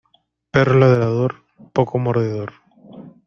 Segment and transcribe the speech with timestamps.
[0.49, 1.43] Perro ladrador,
[1.73, 2.53] poco mordedor.